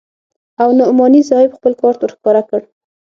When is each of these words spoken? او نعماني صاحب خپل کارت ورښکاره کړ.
او 0.61 0.69
نعماني 0.79 1.21
صاحب 1.29 1.49
خپل 1.57 1.73
کارت 1.81 1.99
ورښکاره 2.01 2.41
کړ. 2.49 2.61